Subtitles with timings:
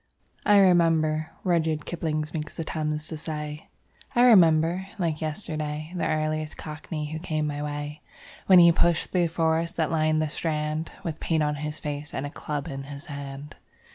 [0.47, 3.67] 'I remember,' Rudyard Kipling makes the Thames to say:...
[4.15, 8.01] I remember, like yesterday, The earliest Cockney who came my way,
[8.47, 12.15] When he pushed through the forest that lined the Strand, With paint on his face
[12.15, 13.57] and a club in his hand.